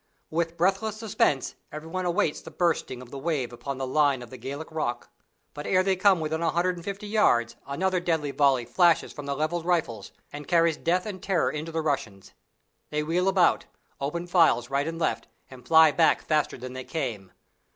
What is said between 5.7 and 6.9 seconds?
they come within a hundred and